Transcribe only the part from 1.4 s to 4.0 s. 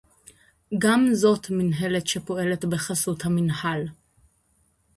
מינהלת שפועלת בחסות המינהל